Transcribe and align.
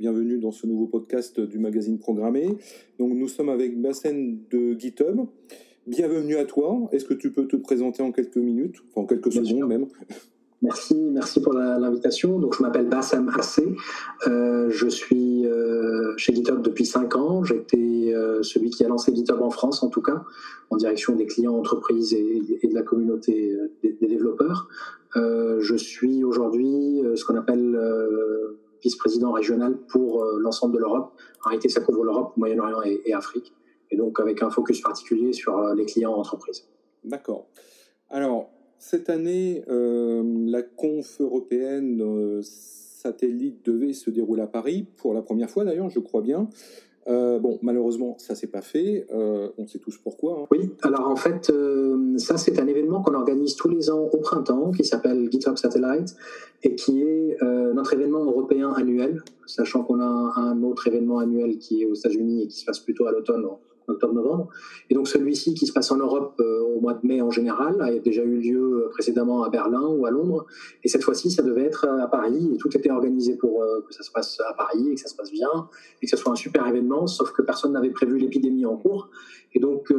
Bienvenue 0.00 0.38
dans 0.38 0.50
ce 0.50 0.66
nouveau 0.66 0.86
podcast 0.86 1.38
du 1.38 1.58
magazine 1.58 1.98
Programmé. 1.98 2.56
Donc 2.98 3.12
nous 3.12 3.28
sommes 3.28 3.50
avec 3.50 3.78
Bassène 3.78 4.38
de 4.50 4.72
GitHub. 4.72 5.26
Bienvenue 5.86 6.36
à 6.36 6.46
toi. 6.46 6.88
Est-ce 6.90 7.04
que 7.04 7.12
tu 7.12 7.30
peux 7.30 7.46
te 7.46 7.56
présenter 7.56 8.02
en 8.02 8.10
quelques 8.10 8.38
minutes, 8.38 8.76
enfin 8.88 9.02
en 9.02 9.04
quelques 9.04 9.30
secondes 9.30 9.68
même 9.68 9.88
Merci, 10.62 10.94
merci 10.94 11.42
pour 11.42 11.52
l'invitation. 11.52 12.38
Donc, 12.38 12.56
je 12.56 12.62
m'appelle 12.62 12.88
Bassam 12.88 13.30
Hassé. 13.36 13.74
Euh, 14.26 14.70
je 14.70 14.88
suis 14.88 15.46
euh, 15.46 16.14
chez 16.16 16.34
GitHub 16.34 16.62
depuis 16.62 16.86
5 16.86 17.16
ans. 17.16 17.44
J'étais 17.44 18.14
euh, 18.14 18.42
celui 18.42 18.70
qui 18.70 18.82
a 18.84 18.88
lancé 18.88 19.14
GitHub 19.14 19.42
en 19.42 19.50
France, 19.50 19.82
en 19.82 19.88
tout 19.88 20.02
cas, 20.02 20.24
en 20.70 20.76
direction 20.76 21.14
des 21.14 21.26
clients, 21.26 21.56
entreprises 21.56 22.14
et, 22.14 22.66
de 22.66 22.74
la 22.74 22.82
communauté 22.82 23.54
des, 23.82 23.96
développeurs. 24.00 24.68
je 25.14 25.74
suis 25.76 26.24
aujourd'hui 26.24 27.02
ce 27.16 27.24
qu'on 27.26 27.36
appelle 27.36 27.78
vice-président 28.82 29.32
régional 29.32 29.76
pour 29.88 30.24
l'ensemble 30.38 30.74
de 30.74 30.78
l'Europe. 30.78 31.12
En 31.44 31.50
réalité, 31.50 31.68
ça 31.68 31.80
couvre 31.80 32.04
l'Europe, 32.04 32.36
Moyen-Orient 32.36 32.82
et, 32.82 33.12
Afrique. 33.12 33.52
Et 33.90 33.96
donc, 33.96 34.20
avec 34.20 34.42
un 34.42 34.50
focus 34.50 34.80
particulier 34.80 35.32
sur 35.32 35.74
les 35.74 35.84
clients 35.84 36.14
entreprises. 36.14 36.68
D'accord. 37.04 37.46
Alors, 38.08 38.50
cette 38.80 39.10
année, 39.10 39.62
euh, 39.68 40.22
la 40.46 40.62
conf 40.62 41.20
européenne 41.20 42.00
euh, 42.00 42.40
satellite 42.42 43.62
devait 43.64 43.92
se 43.92 44.08
dérouler 44.08 44.40
à 44.40 44.46
Paris, 44.46 44.86
pour 44.96 45.12
la 45.12 45.20
première 45.20 45.50
fois 45.50 45.64
d'ailleurs, 45.64 45.90
je 45.90 46.00
crois 46.00 46.22
bien. 46.22 46.48
Euh, 47.10 47.38
bon, 47.38 47.58
malheureusement, 47.62 48.16
ça 48.18 48.34
s'est 48.34 48.46
pas 48.46 48.62
fait. 48.62 49.06
on 49.10 49.66
sait 49.66 49.78
tous 49.78 49.98
pourquoi. 49.98 50.42
Hein. 50.42 50.46
Oui, 50.50 50.70
alors 50.82 51.08
en 51.08 51.16
fait, 51.16 51.52
ça 52.16 52.38
c'est 52.38 52.58
un 52.60 52.66
événement 52.66 53.02
qu'on 53.02 53.14
organise 53.14 53.56
tous 53.56 53.68
les 53.68 53.90
ans 53.90 54.08
au 54.12 54.18
printemps, 54.18 54.70
qui 54.70 54.84
s'appelle 54.84 55.28
GitHub 55.30 55.56
Satellite, 55.56 56.14
et 56.62 56.74
qui 56.74 57.02
est 57.02 57.36
notre 57.74 57.92
événement 57.94 58.24
européen 58.24 58.72
annuel, 58.72 59.22
sachant 59.46 59.82
qu'on 59.82 60.00
a 60.00 60.32
un, 60.36 60.62
autre 60.62 60.86
événement 60.86 61.18
annuel 61.18 61.58
qui 61.58 61.82
est 61.82 61.86
aux 61.86 61.94
États-Unis 61.94 62.44
et 62.44 62.46
qui 62.46 62.60
se 62.60 62.64
passe 62.64 62.80
plutôt 62.80 63.06
à 63.06 63.12
l'automne 63.12 63.44
octobre-novembre. 63.90 64.48
Et 64.88 64.94
donc 64.94 65.08
celui-ci 65.08 65.54
qui 65.54 65.66
se 65.66 65.72
passe 65.72 65.90
en 65.90 65.96
Europe 65.96 66.34
euh, 66.40 66.60
au 66.60 66.80
mois 66.80 66.94
de 66.94 67.06
mai 67.06 67.20
en 67.20 67.30
général 67.30 67.80
a 67.80 67.98
déjà 67.98 68.22
eu 68.22 68.38
lieu 68.38 68.84
euh, 68.84 68.88
précédemment 68.90 69.42
à 69.42 69.48
Berlin 69.48 69.86
ou 69.86 70.06
à 70.06 70.10
Londres. 70.10 70.46
Et 70.84 70.88
cette 70.88 71.02
fois-ci, 71.02 71.30
ça 71.30 71.42
devait 71.42 71.64
être 71.64 71.86
à 71.86 72.06
Paris 72.06 72.50
et 72.52 72.56
tout 72.56 72.74
était 72.76 72.90
organisé 72.90 73.36
pour 73.36 73.62
euh, 73.62 73.80
que 73.86 73.94
ça 73.94 74.02
se 74.02 74.10
passe 74.10 74.40
à 74.48 74.54
Paris 74.54 74.90
et 74.90 74.94
que 74.94 75.00
ça 75.00 75.08
se 75.08 75.16
passe 75.16 75.30
bien 75.30 75.68
et 76.02 76.06
que 76.06 76.10
ce 76.10 76.16
soit 76.16 76.32
un 76.32 76.36
super 76.36 76.66
événement, 76.66 77.06
sauf 77.06 77.32
que 77.32 77.42
personne 77.42 77.72
n'avait 77.72 77.90
prévu 77.90 78.18
l'épidémie 78.18 78.66
en 78.66 78.76
cours. 78.76 79.10
Et 79.52 79.58
donc, 79.58 79.92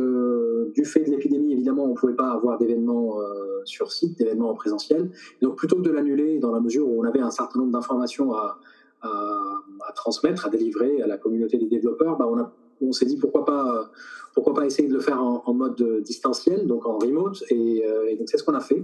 du 0.74 0.86
fait 0.86 1.04
de 1.04 1.10
l'épidémie, 1.10 1.52
évidemment, 1.52 1.84
on 1.84 1.90
ne 1.90 1.94
pouvait 1.94 2.16
pas 2.16 2.32
avoir 2.32 2.58
d'événements 2.58 3.18
sur 3.66 3.92
site, 3.92 4.18
d'événements 4.18 4.50
en 4.50 4.54
présentiel. 4.54 5.12
Et 5.42 5.46
donc, 5.46 5.58
plutôt 5.58 5.76
que 5.76 5.82
de 5.82 5.92
l'annuler, 5.92 6.40
dans 6.40 6.54
la 6.54 6.62
mesure 6.62 6.88
où 6.88 7.02
on 7.02 7.04
avait 7.04 7.20
un 7.20 7.32
certain 7.32 7.60
nombre 7.60 7.74
d'informations 7.74 8.34
à, 8.34 8.60
à, 9.02 9.92
transmettre, 9.94 10.46
à 10.46 10.50
délivrer 10.50 11.02
à 11.02 11.08
la 11.08 11.18
communauté 11.18 11.58
des 11.58 11.68
développeurs, 11.68 12.18
bah 12.18 12.28
on 12.30 12.38
a 12.40 12.54
on 12.82 12.92
s'est 12.92 13.06
dit 13.06 13.18
pourquoi 13.18 13.46
pas, 13.46 13.92
pourquoi 14.34 14.54
pas 14.54 14.66
essayer 14.66 14.88
de 14.88 14.94
le 14.94 15.00
faire 15.00 15.22
en, 15.22 15.54
mode 15.54 16.02
distanciel, 16.04 16.68
donc 16.68 16.86
en 16.86 16.98
remote, 16.98 17.44
et, 17.50 17.86
euh, 17.86 18.16
donc 18.16 18.30
c'est 18.30 18.38
ce 18.38 18.44
qu'on 18.44 18.54
a 18.54 18.62
fait. 18.62 18.84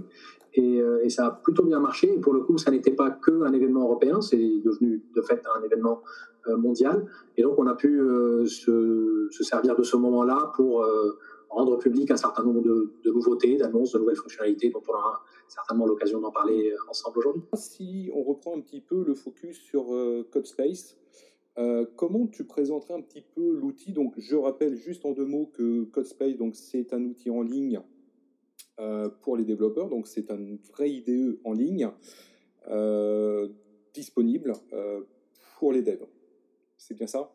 Euh, 0.58 1.00
et, 1.02 1.10
ça 1.10 1.26
a 1.26 1.30
plutôt 1.30 1.62
bien 1.62 1.78
marché. 1.78 2.12
Et 2.12 2.18
pour 2.18 2.32
le 2.34 2.40
coup, 2.40 2.58
ça 2.58 2.70
n'était 2.70 2.90
pas 2.90 3.10
que 3.10 3.42
un 3.42 3.52
événement 3.52 3.82
européen, 3.82 4.20
c'est 4.20 4.36
devenu 4.36 5.02
de 5.14 5.22
fait 5.22 5.42
un 5.56 5.62
événement 5.62 6.02
euh, 6.48 6.56
mondial. 6.56 7.06
Et 7.36 7.42
donc 7.42 7.58
on 7.58 7.66
a 7.66 7.74
pu 7.74 8.00
se, 8.46 9.28
servir 9.40 9.76
de 9.76 9.82
ce 9.82 9.96
moment-là 9.96 10.52
pour 10.56 10.84
rendre 11.48 11.78
public 11.78 12.10
un 12.10 12.16
certain 12.16 12.42
nombre 12.42 12.60
de, 12.60 13.10
nouveautés, 13.10 13.56
d'annonces, 13.56 13.92
de 13.92 13.98
nouvelles 13.98 14.16
fonctionnalités 14.16 14.68
dont 14.70 14.82
on 14.88 14.92
aura 14.92 15.22
certainement 15.48 15.86
l'occasion 15.86 16.20
d'en 16.20 16.30
parler 16.30 16.74
ensemble 16.90 17.18
aujourd'hui. 17.18 17.42
Si 17.54 18.10
on 18.14 18.22
reprend 18.22 18.56
un 18.56 18.60
petit 18.60 18.80
peu 18.80 19.04
le 19.06 19.14
focus 19.14 19.58
sur 19.58 19.86
CodeSpace, 20.32 20.96
euh, 21.58 21.84
comment 21.96 22.26
tu 22.26 22.44
présenterais 22.44 22.94
un 22.94 23.00
petit 23.00 23.24
peu 23.34 23.52
l'outil? 23.52 23.92
Donc, 23.92 24.14
je 24.16 24.36
rappelle 24.36 24.76
juste 24.76 25.04
en 25.04 25.12
deux 25.12 25.24
mots 25.24 25.50
que 25.52 25.84
CodeSpace, 25.84 26.36
donc 26.36 26.54
c'est 26.54 26.92
un 26.92 27.04
outil 27.04 27.30
en 27.30 27.42
ligne 27.42 27.80
euh, 28.78 29.08
pour 29.22 29.36
les 29.36 29.44
développeurs. 29.44 29.88
Donc, 29.88 30.06
c'est 30.06 30.30
un 30.30 30.56
vrai 30.72 30.90
IDE 30.90 31.40
en 31.44 31.52
ligne 31.52 31.90
euh, 32.70 33.48
disponible 33.92 34.52
pour 35.58 35.72
les 35.72 35.82
devs. 35.82 36.06
C'est 36.76 36.94
bien 36.94 37.08
ça? 37.08 37.32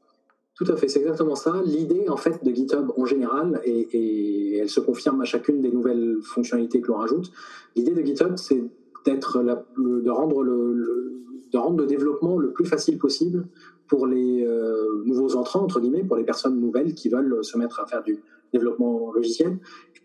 Tout 0.55 0.65
à 0.67 0.77
fait, 0.77 0.87
c'est 0.87 0.99
exactement 0.99 1.35
ça. 1.35 1.61
L'idée 1.65 2.07
en 2.09 2.15
fait 2.15 2.43
de 2.43 2.51
GitHub 2.51 2.91
en 2.95 3.05
général, 3.05 3.59
et, 3.65 4.57
elle 4.57 4.69
se 4.69 4.79
confirme 4.79 5.19
à 5.21 5.25
chacune 5.25 5.61
des 5.61 5.71
nouvelles 5.71 6.19
fonctionnalités 6.21 6.79
que 6.79 6.87
l'on 6.87 6.97
rajoute, 6.97 7.31
l'idée 7.75 7.91
de 7.91 8.01
GitHub, 8.03 8.37
c'est 8.37 8.61
de 9.05 10.09
rendre 10.09 10.43
le, 10.43 11.85
développement 11.85 12.37
le 12.37 12.51
plus 12.51 12.65
facile 12.65 12.97
possible 12.97 13.47
pour 13.87 14.07
les 14.07 14.45
euh, 14.45 15.03
nouveaux 15.05 15.35
entrants, 15.35 15.61
entre 15.61 15.79
guillemets, 15.79 16.03
pour 16.03 16.15
les 16.15 16.23
personnes 16.23 16.59
nouvelles 16.59 16.93
qui 16.93 17.09
veulent 17.09 17.43
se 17.43 17.57
mettre 17.57 17.79
à 17.79 17.85
faire 17.85 18.03
du 18.03 18.19
développement 18.51 19.11
logiciel, 19.13 19.57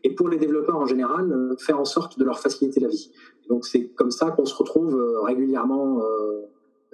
et 0.04 0.14
pour 0.14 0.28
les 0.28 0.38
développeurs 0.38 0.76
en 0.76 0.86
général, 0.86 1.32
euh, 1.32 1.56
faire 1.56 1.78
en 1.78 1.84
sorte 1.84 2.18
de 2.18 2.24
leur 2.24 2.38
faciliter 2.40 2.80
la 2.80 2.88
vie. 2.88 3.10
Donc 3.48 3.66
c'est 3.66 3.88
comme 3.88 4.10
ça 4.10 4.30
qu'on 4.30 4.44
se 4.44 4.54
retrouve 4.54 4.94
euh, 4.94 5.20
régulièrement 5.20 6.02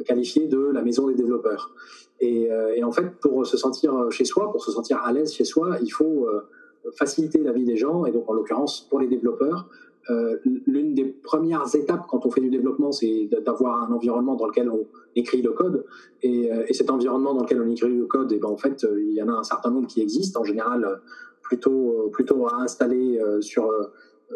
qualifié 0.05 0.49
de 0.49 0.59
la 0.59 0.83
maison 0.83 1.07
des 1.07 1.15
développeurs. 1.15 1.73
Et, 2.21 2.49
en 2.83 2.91
fait, 2.91 3.11
pour 3.21 3.47
se 3.47 3.57
sentir 3.57 4.11
chez 4.11 4.25
soi, 4.25 4.51
pour 4.51 4.65
se 4.65 4.73
sentir 4.73 4.99
à 4.99 5.13
l'aise 5.13 5.33
chez 5.33 5.45
soi, 5.45 5.77
il 5.83 5.91
faut 5.91 6.29
faciliter 6.97 7.39
la 7.39 7.53
vie 7.53 7.65
des 7.65 7.77
gens, 7.77 8.05
et 8.05 8.11
donc 8.11 8.29
en 8.29 8.33
l'occurrence 8.33 8.87
pour 8.91 8.99
les 8.99 9.07
développeurs, 9.07 9.69
euh, 10.11 10.39
l'une 10.67 10.95
des 10.95 11.05
premières 11.05 11.75
étapes 11.75 12.07
quand 12.09 12.27
on 12.27 12.31
fait 12.31 12.41
du 12.41 12.51
développement, 12.51 12.93
c'est 12.93 13.29
d'avoir 13.45 13.83
un 13.83 13.93
environnement 13.93 14.35
dans 14.35 14.47
lequel 14.47 14.69
on 14.69 14.87
écrit 15.17 15.43
le 15.43 15.53
code. 15.53 15.85
Et, 16.23 16.53
euh, 16.53 16.65
cet 16.73 16.91
environnement 16.91 17.35
dans 17.35 17.43
lequel 17.43 17.63
on 17.63 17.71
écrit 17.71 17.89
le 17.89 18.07
code, 18.07 18.33
et 18.33 18.39
ben 18.39 18.49
en 18.49 18.57
fait, 18.57 18.85
euh, 18.85 19.03
il 19.03 19.15
y 19.15 19.23
en 19.23 19.29
a 19.29 19.33
un 19.33 19.45
certain 19.45 19.71
nombre 19.71 19.87
qui 19.87 20.01
existent, 20.01 20.41
en 20.41 20.45
général 20.45 21.01
plutôt, 21.43 22.11
plutôt 22.13 22.47
à 22.47 22.57
installer 22.63 23.21
sur 23.41 23.71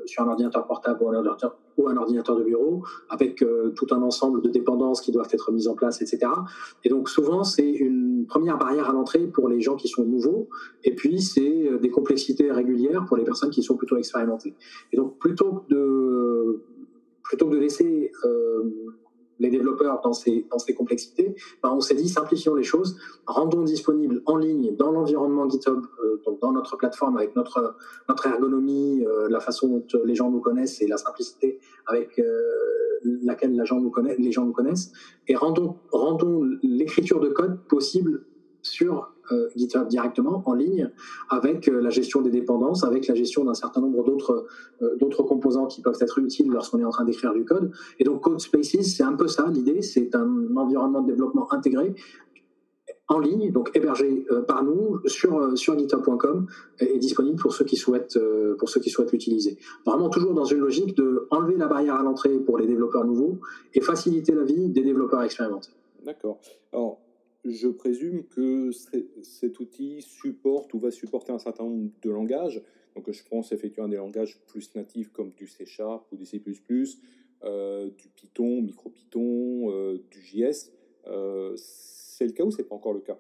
sur 0.05 0.23
un 0.23 0.29
ordinateur 0.29 0.67
portable 0.67 1.03
ou 1.03 1.09
un 1.09 1.15
ordinateur, 1.15 1.57
ou 1.79 1.89
un 1.89 1.97
ordinateur 1.97 2.37
de 2.37 2.45
bureau, 2.45 2.85
avec 3.09 3.43
tout 3.75 3.87
un 3.91 4.03
ensemble 4.03 4.43
de 4.43 4.51
dépendances 4.51 5.01
qui 5.01 5.11
doivent 5.11 5.31
être 5.33 5.51
mises 5.51 5.69
en 5.69 5.75
place, 5.75 6.03
etc. 6.03 6.31
Et 6.85 6.91
donc 6.91 7.09
souvent, 7.09 7.45
c'est 7.45 7.71
une 7.71 8.08
première 8.29 8.59
barrière 8.59 8.89
à 8.89 8.93
l'entrée 8.93 9.27
pour 9.27 9.49
les 9.49 9.61
gens 9.61 9.77
qui 9.77 9.89
sont 9.89 10.05
nouveaux, 10.05 10.49
et 10.85 10.95
puis 10.95 11.21
c'est 11.21 11.69
euh, 11.69 11.79
des 11.79 11.91
complexités 11.91 12.53
régulières 12.53 13.05
pour 13.07 13.17
les 13.17 13.25
personnes 13.25 13.51
qui 13.51 13.63
sont 13.63 13.77
plutôt 13.77 13.97
expérimentées. 13.97 14.55
Et 14.93 14.97
donc 14.97 15.19
plutôt 15.19 15.65
que 15.69 15.75
de, 15.75 16.63
plutôt 17.23 17.47
que 17.49 17.55
de 17.55 17.61
laisser 17.61 18.13
les 19.39 19.51
développeurs 19.51 20.01
dans 20.03 20.13
ces, 20.13 20.47
dans 20.51 20.59
ces 20.59 20.75
complexités, 20.75 21.35
ben 21.63 21.71
on 21.71 21.81
s'est 21.81 21.95
dit 21.95 22.09
simplifions 22.09 22.55
les 22.55 22.63
choses, 22.63 22.97
rendons 23.27 23.63
disponible 23.63 24.23
en 24.27 24.37
ligne 24.37 24.75
dans 24.77 24.91
l'environnement 24.91 25.49
GitHub, 25.49 25.85
euh, 26.05 26.21
donc 26.25 26.41
dans 26.41 26.53
notre 26.53 26.77
plateforme 26.77 27.17
avec 27.17 27.37
notre, 27.37 27.77
notre 28.09 28.27
ergonomie, 28.27 29.05
euh, 29.07 29.29
la 29.29 29.41
façon 29.41 29.69
dont 29.93 30.01
les 30.05 30.15
gens 30.15 30.31
nous 30.31 30.41
connaissent 30.41 30.81
et 30.81 30.87
la 30.87 30.97
simplicité 30.97 31.61
avec 31.87 32.19
euh, 32.19 32.25
laquelle 33.23 33.55
les 33.55 33.65
gens 34.33 34.45
nous 34.45 34.53
connaissent, 34.53 34.93
et 35.29 35.37
rendons, 35.37 35.77
rendons 35.93 36.43
l'écriture 36.63 37.21
de 37.21 37.29
code 37.29 37.61
possible 37.69 38.25
sur 38.69 39.13
euh, 39.33 39.49
GitHub 39.57 39.89
directement 39.89 40.43
en 40.47 40.55
ligne 40.55 40.91
avec 41.29 41.69
euh, 41.69 41.81
la 41.83 41.91
gestion 41.91 42.23
des 42.23 42.31
dépendances, 42.31 42.85
avec 42.85 43.07
la 43.09 43.15
gestion 43.15 43.45
d'un 43.45 43.55
certain 43.55 43.81
nombre 43.81 44.03
d'autres 44.05 44.47
euh, 44.83 44.97
d'autres 44.97 45.23
composants 45.23 45.67
qui 45.67 45.83
peuvent 45.83 45.99
être 46.01 46.19
utiles 46.19 46.49
lorsqu'on 46.51 46.79
est 46.79 46.85
en 46.85 46.91
train 46.91 47.05
d'écrire 47.05 47.35
du 47.35 47.45
code. 47.45 47.71
Et 47.99 48.05
donc 48.05 48.23
Code 48.23 48.41
Spaces, 48.41 48.95
c'est 48.97 49.03
un 49.03 49.15
peu 49.15 49.29
ça 49.29 49.47
l'idée, 49.53 49.83
c'est 49.83 50.15
un 50.15 50.57
environnement 50.57 51.03
de 51.03 51.09
développement 51.09 51.53
intégré 51.53 51.95
en 53.09 53.19
ligne, 53.19 53.51
donc 53.53 53.71
hébergé 53.75 54.27
par 54.47 54.63
nous 54.63 55.01
sur, 55.07 55.57
sur 55.57 55.79
github.com 55.79 56.47
et 56.79 56.99
disponible 56.99 57.39
pour 57.39 57.55
ceux 57.55 57.65
qui 57.65 57.77
souhaitent 57.77 58.19
pour 58.59 58.69
l'utiliser. 59.11 59.57
Vraiment 59.87 60.11
toujours 60.11 60.35
dans 60.35 60.45
une 60.45 60.59
logique 60.59 60.95
de 60.95 61.27
enlever 61.31 61.57
la 61.57 61.69
barrière 61.69 61.95
à 61.95 62.03
l'entrée 62.03 62.39
pour 62.39 62.59
les 62.59 62.67
développeurs 62.67 63.07
nouveaux 63.07 63.41
et 63.73 63.81
faciliter 63.81 64.33
la 64.33 64.45
vie 64.45 64.69
des 64.69 64.83
développeurs 64.83 65.23
expérimentés. 65.23 65.71
D'accord. 66.05 66.39
Alors 66.71 67.01
je 67.49 67.69
présume 67.69 68.25
que 68.25 68.71
cet 69.23 69.61
outil 69.61 70.03
supporte 70.03 70.73
ou 70.75 70.79
va 70.79 70.91
supporter 70.91 71.33
un 71.33 71.39
certain 71.39 71.65
nombre 71.65 71.91
de 72.03 72.11
langages. 72.11 72.63
Donc, 72.95 73.11
je 73.11 73.23
pense 73.29 73.53
effectivement 73.53 73.89
des 73.89 73.97
langages 73.97 74.41
plus 74.49 74.75
natifs 74.75 75.11
comme 75.13 75.31
du 75.31 75.47
C 75.47 75.65
Sharp 75.67 76.11
ou 76.13 76.17
du 76.17 76.27
C, 76.27 76.43
euh, 77.45 77.89
du 77.97 78.09
Python, 78.09 78.63
MicroPython, 78.63 79.71
euh, 79.71 79.99
du 80.11 80.21
JS. 80.21 80.73
Euh, 81.07 81.53
c'est 81.57 82.27
le 82.27 82.33
cas 82.33 82.43
ou 82.43 82.51
c'est 82.51 82.65
pas 82.65 82.75
encore 82.75 82.95
le 82.95 83.01
cas? 83.01 83.19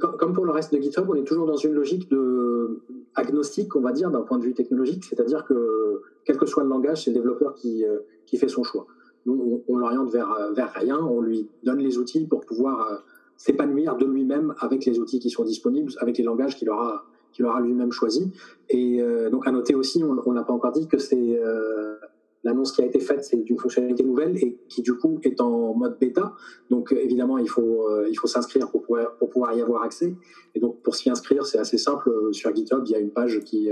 Comme 0.00 0.32
pour 0.32 0.44
le 0.44 0.50
reste 0.50 0.74
de 0.74 0.80
GitHub, 0.80 1.08
on 1.08 1.14
est 1.14 1.24
toujours 1.24 1.46
dans 1.46 1.56
une 1.56 1.72
logique 1.72 2.10
de 2.10 2.82
agnostique, 3.14 3.76
on 3.76 3.80
va 3.80 3.92
dire, 3.92 4.10
d'un 4.10 4.22
point 4.22 4.38
de 4.38 4.44
vue 4.44 4.54
technologique, 4.54 5.04
c'est-à-dire 5.04 5.44
que 5.44 6.00
quel 6.24 6.36
que 6.36 6.46
soit 6.46 6.64
le 6.64 6.70
langage, 6.70 7.04
c'est 7.04 7.10
le 7.10 7.14
développeur 7.14 7.54
qui, 7.54 7.84
qui 8.26 8.38
fait 8.38 8.48
son 8.48 8.64
choix. 8.64 8.86
Nous, 9.24 9.62
on, 9.68 9.76
l'oriente 9.76 10.10
vers, 10.10 10.52
vers 10.52 10.72
rien, 10.72 10.98
on 10.98 11.20
lui 11.20 11.48
donne 11.62 11.78
les 11.78 11.98
outils 11.98 12.26
pour 12.26 12.40
pouvoir 12.40 13.04
s'épanouir 13.36 13.96
de 13.96 14.06
lui-même 14.06 14.54
avec 14.58 14.84
les 14.84 14.98
outils 15.00 15.18
qui 15.18 15.30
sont 15.30 15.44
disponibles, 15.44 15.92
avec 15.98 16.18
les 16.18 16.24
langages 16.24 16.56
qu'il 16.56 16.70
aura, 16.70 17.04
qu'il 17.32 17.44
aura 17.44 17.60
lui-même 17.60 17.92
choisi. 17.92 18.30
Et 18.68 19.02
euh, 19.02 19.30
donc 19.30 19.46
à 19.46 19.50
noter 19.50 19.74
aussi, 19.74 20.02
on 20.04 20.32
n'a 20.32 20.44
pas 20.44 20.52
encore 20.52 20.72
dit 20.72 20.86
que 20.86 20.98
c'est 20.98 21.40
euh, 21.40 21.96
l'annonce 22.44 22.72
qui 22.72 22.82
a 22.82 22.86
été 22.86 23.00
faite, 23.00 23.24
c'est 23.24 23.36
d'une 23.42 23.58
fonctionnalité 23.58 24.04
nouvelle 24.04 24.36
et 24.36 24.58
qui 24.68 24.82
du 24.82 24.94
coup 24.94 25.18
est 25.24 25.40
en 25.40 25.74
mode 25.74 25.98
bêta. 25.98 26.34
Donc 26.70 26.92
évidemment, 26.92 27.38
il 27.38 27.48
faut, 27.48 27.88
il 28.08 28.14
faut 28.14 28.26
s'inscrire 28.26 28.70
pour 28.70 28.82
pouvoir, 28.82 29.16
pour 29.16 29.30
pouvoir 29.30 29.54
y 29.54 29.60
avoir 29.60 29.82
accès. 29.82 30.14
Et 30.54 30.60
donc 30.60 30.82
pour 30.82 30.94
s'y 30.94 31.10
inscrire, 31.10 31.44
c'est 31.46 31.58
assez 31.58 31.78
simple. 31.78 32.10
Sur 32.32 32.54
GitHub, 32.54 32.82
il 32.86 32.92
y 32.92 32.94
a 32.94 32.98
une 32.98 33.10
page 33.10 33.40
qui, 33.40 33.70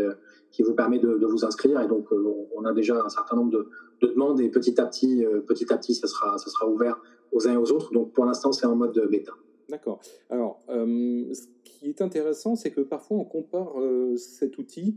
qui 0.51 0.63
vous 0.63 0.75
permet 0.75 0.99
de, 0.99 1.27
vous 1.27 1.45
inscrire. 1.45 1.81
Et 1.81 1.89
donc 1.89 2.09
on 2.57 2.65
a 2.65 2.73
déjà 2.73 3.03
un 3.05 3.09
certain 3.09 3.37
nombre 3.37 3.51
de, 3.51 3.69
de 4.03 4.07
demandes 4.09 4.41
et 4.41 4.49
petit 4.49 4.81
à 4.81 4.87
petit, 4.87 5.25
petit 5.47 5.73
à 5.73 5.77
petit, 5.77 5.95
ça 5.95 6.07
sera, 6.07 6.39
ça 6.39 6.51
sera 6.51 6.69
ouvert 6.69 7.01
aux 7.33 7.49
uns 7.49 7.53
et 7.53 7.57
aux 7.57 7.73
autres. 7.73 7.93
Donc 7.93 8.13
pour 8.13 8.25
l'instant, 8.25 8.53
c'est 8.53 8.67
en 8.67 8.77
mode 8.77 9.01
bêta. 9.11 9.33
D'accord. 9.71 10.01
Alors, 10.29 10.61
ce 10.69 11.47
qui 11.65 11.89
est 11.89 12.03
intéressant, 12.03 12.57
c'est 12.57 12.71
que 12.71 12.81
parfois 12.81 13.19
on 13.19 13.25
compare 13.25 13.75
cet 14.17 14.59
outil 14.59 14.97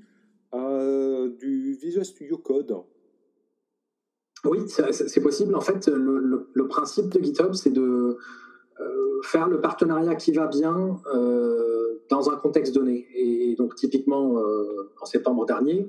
à 0.51 1.27
du 1.39 1.73
Visual 1.73 2.05
Studio 2.05 2.37
Code. 2.37 2.75
Oui, 4.45 4.59
c'est 4.67 5.21
possible. 5.21 5.55
En 5.55 5.61
fait, 5.61 5.87
le, 5.87 6.67
principe 6.67 7.09
de 7.09 7.23
GitHub, 7.23 7.53
c'est 7.53 7.69
de 7.69 8.17
euh, 8.79 9.21
faire 9.23 9.47
le 9.47 9.61
partenariat 9.61 10.15
qui 10.15 10.33
va 10.33 10.47
bien 10.47 10.99
euh, 11.13 12.01
dans 12.09 12.29
un 12.29 12.35
contexte 12.35 12.73
donné. 12.73 13.07
Et 13.15 13.55
donc, 13.55 13.75
typiquement, 13.75 14.37
euh, 14.39 14.91
en 15.01 15.05
septembre 15.05 15.45
dernier, 15.45 15.87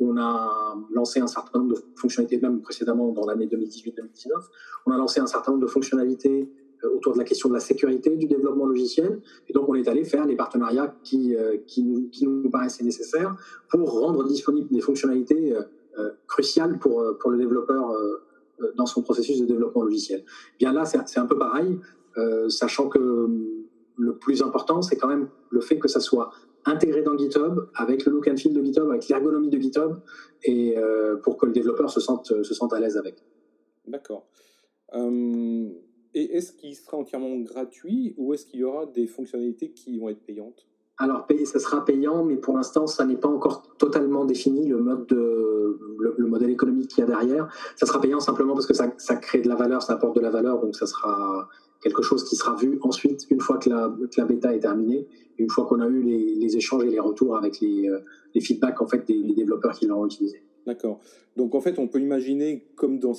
on, 0.00 0.16
a 0.16 0.76
lancé 0.92 1.20
un 1.20 1.26
certain 1.28 1.60
nombre 1.60 1.74
de 1.74 1.80
fonctionnalités, 1.96 2.40
même 2.40 2.60
précédemment 2.60 3.12
dans 3.12 3.26
l'année 3.26 3.46
2018-2019, 3.46 4.30
on 4.86 4.92
a 4.92 4.96
lancé 4.96 5.20
un 5.20 5.26
certain 5.26 5.52
nombre 5.52 5.64
de 5.64 5.70
fonctionnalités 5.70 6.50
autour 6.84 7.12
de 7.14 7.18
la 7.18 7.24
question 7.24 7.48
de 7.48 7.54
la 7.54 7.60
sécurité 7.60 8.16
du 8.16 8.26
développement 8.26 8.66
logiciel. 8.66 9.20
Et 9.48 9.52
donc, 9.52 9.68
on 9.68 9.74
est 9.74 9.88
allé 9.88 10.04
faire 10.04 10.26
les 10.26 10.36
partenariats 10.36 10.94
qui, 11.02 11.34
qui, 11.66 11.82
nous, 11.82 12.08
qui 12.08 12.26
nous 12.26 12.50
paraissaient 12.50 12.84
nécessaires 12.84 13.36
pour 13.68 14.00
rendre 14.00 14.24
disponibles 14.24 14.68
des 14.70 14.80
fonctionnalités 14.80 15.54
euh, 15.98 16.10
crucial 16.28 16.78
pour, 16.78 17.00
euh, 17.00 17.18
pour 17.18 17.30
le 17.30 17.38
développeur 17.38 17.90
euh, 17.90 18.72
dans 18.76 18.86
son 18.86 19.02
processus 19.02 19.40
de 19.40 19.46
développement 19.46 19.82
logiciel. 19.82 20.24
Bien 20.58 20.72
là, 20.72 20.84
c'est 20.84 21.18
un 21.18 21.26
peu 21.26 21.36
pareil, 21.38 21.78
sachant 22.48 22.90
que 22.90 22.98
le 23.96 24.16
plus 24.18 24.42
important, 24.42 24.82
c'est 24.82 24.96
quand 24.96 25.08
même 25.08 25.30
le 25.48 25.60
fait 25.60 25.78
que 25.78 25.88
ça 25.88 25.98
soit 25.98 26.30
intégré 26.66 27.02
dans 27.02 27.16
GitHub, 27.16 27.68
avec 27.74 28.04
le 28.04 28.12
look 28.12 28.28
and 28.28 28.36
feel 28.36 28.52
de 28.52 28.62
GitHub, 28.62 28.90
avec 28.90 29.08
l'ergonomie 29.08 29.48
de 29.48 29.58
GitHub, 29.58 29.96
et 30.44 30.76
pour 31.22 31.38
que 31.38 31.46
le 31.46 31.52
développeur 31.52 31.88
se 31.88 32.00
sente, 32.00 32.26
se 32.26 32.54
sente 32.54 32.74
à 32.74 32.80
l'aise 32.80 32.98
avec. 32.98 33.24
D'accord. 33.86 34.26
Et 36.14 36.36
est-ce 36.36 36.52
qu'il 36.52 36.74
sera 36.74 36.96
entièrement 36.96 37.36
gratuit 37.38 38.14
ou 38.16 38.34
est-ce 38.34 38.46
qu'il 38.46 38.60
y 38.60 38.64
aura 38.64 38.86
des 38.86 39.06
fonctionnalités 39.06 39.70
qui 39.70 39.98
vont 39.98 40.08
être 40.08 40.20
payantes? 40.20 40.66
Alors, 40.98 41.26
ça 41.46 41.58
sera 41.58 41.82
payant, 41.82 42.24
mais 42.24 42.36
pour 42.36 42.54
l'instant, 42.54 42.86
ça 42.86 43.06
n'est 43.06 43.16
pas 43.16 43.28
encore 43.28 43.62
totalement 43.78 44.26
défini 44.26 44.68
le 44.68 44.76
mode 44.76 45.06
de, 45.06 45.78
le, 46.18 46.26
modèle 46.26 46.50
économique 46.50 46.88
qu'il 46.88 46.98
y 47.00 47.02
a 47.04 47.06
derrière. 47.06 47.48
Ça 47.76 47.86
sera 47.86 48.02
payant 48.02 48.20
simplement 48.20 48.52
parce 48.52 48.66
que 48.66 48.74
ça, 48.74 48.92
ça, 48.98 49.16
crée 49.16 49.40
de 49.40 49.48
la 49.48 49.54
valeur, 49.54 49.82
ça 49.82 49.94
apporte 49.94 50.14
de 50.16 50.20
la 50.20 50.28
valeur, 50.28 50.60
donc 50.60 50.76
ça 50.76 50.86
sera 50.86 51.48
quelque 51.82 52.02
chose 52.02 52.24
qui 52.24 52.36
sera 52.36 52.54
vu 52.54 52.78
ensuite 52.82 53.26
une 53.30 53.40
fois 53.40 53.56
que 53.56 53.70
la, 53.70 53.96
la 54.14 54.24
bêta 54.26 54.54
est 54.54 54.60
terminée, 54.60 55.06
une 55.38 55.48
fois 55.48 55.64
qu'on 55.64 55.80
a 55.80 55.86
eu 55.86 56.02
les, 56.02 56.34
les, 56.34 56.56
échanges 56.58 56.84
et 56.84 56.90
les 56.90 57.00
retours 57.00 57.34
avec 57.34 57.60
les, 57.60 57.88
euh, 57.88 58.00
les 58.34 58.42
feedbacks 58.42 58.82
en 58.82 58.86
fait 58.86 59.06
des, 59.06 59.22
développeurs 59.22 59.72
qui 59.72 59.86
l'ont 59.86 60.04
utilisé. 60.04 60.42
D'accord. 60.66 61.00
Donc 61.34 61.54
en 61.54 61.62
fait, 61.62 61.78
on 61.78 61.88
peut 61.88 62.00
imaginer 62.00 62.66
comme 62.76 62.98
dans 62.98 63.14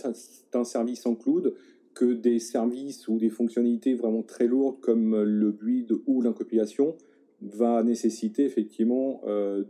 un 0.53 0.63
service 0.63 1.07
en 1.07 1.15
cloud 1.15 1.55
que 1.93 2.13
des 2.13 2.39
services 2.39 3.07
ou 3.07 3.17
des 3.17 3.29
fonctionnalités 3.29 3.93
vraiment 3.95 4.23
très 4.23 4.47
lourdes 4.47 4.79
comme 4.81 5.21
le 5.21 5.51
build 5.51 5.91
ou 6.07 6.21
l'incompilation 6.21 6.95
va 7.41 7.83
nécessiter 7.83 8.45
effectivement 8.45 9.21
euh, 9.27 9.63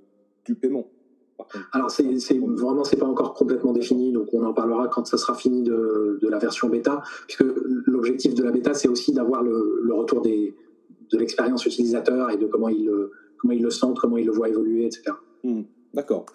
du 0.45 0.55
paiement. 0.55 0.87
Alors 1.71 1.89
c'est, 1.89 2.03
vraiment 2.03 2.83
c'est 2.83 2.97
pas 2.97 3.07
encore 3.07 3.33
complètement 3.33 3.73
défini, 3.73 4.11
donc 4.11 4.31
on 4.31 4.43
en 4.43 4.53
parlera 4.53 4.87
quand 4.89 5.07
ça 5.07 5.17
sera 5.17 5.33
fini 5.33 5.63
de, 5.63 6.19
la 6.21 6.37
version 6.37 6.69
bêta, 6.69 7.01
puisque 7.25 7.43
l'objectif 7.85 8.35
de 8.35 8.43
la 8.43 8.51
bêta 8.51 8.75
c'est 8.75 8.87
aussi 8.87 9.11
d'avoir 9.11 9.41
le, 9.41 9.91
retour 9.91 10.21
des, 10.21 10.55
de 11.11 11.17
l'expérience 11.17 11.65
utilisateur 11.65 12.29
et 12.29 12.37
de 12.37 12.45
comment 12.45 12.69
ils 12.69 12.91
comment 13.41 13.53
ils 13.53 13.63
le 13.63 13.71
sentent, 13.71 13.99
comment 13.99 14.17
ils 14.17 14.25
le 14.25 14.31
voient 14.31 14.49
évoluer, 14.49 14.85
etc. 14.85 15.13
Hmm, 15.43 15.63
d'accord. 15.93 16.27